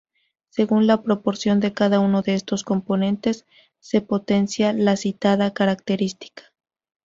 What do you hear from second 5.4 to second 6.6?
característica.